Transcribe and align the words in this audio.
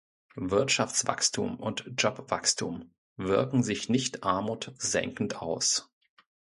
Wirtschaftswachstum 0.37 1.59
und 1.59 1.85
Jobwachstum 1.95 2.91
wirken 3.17 3.61
sich 3.61 3.87
nicht 3.87 4.23
Armut 4.23 4.71
senkend 4.79 5.43
aus. 5.43 5.91